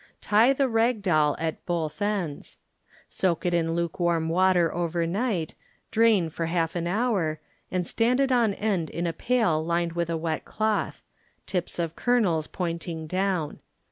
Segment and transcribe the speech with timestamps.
[0.19, 2.57] Tie the "rag doll" at both ends.
[3.07, 5.53] Soak it in lukewarm water over night,
[5.91, 7.39] drain for half an hour,
[7.69, 11.77] and stand it on end in a pail lined with a wet cloth ŌĆö tips
[11.77, 13.59] of kernels pointing down.